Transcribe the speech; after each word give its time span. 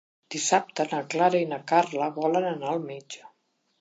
Dissabte 0.35 0.85
na 0.93 1.01
Clara 1.15 1.41
i 1.45 1.49
na 1.51 1.59
Carla 1.73 2.07
volen 2.17 2.49
anar 2.55 2.73
al 2.73 2.83
metge. 2.89 3.23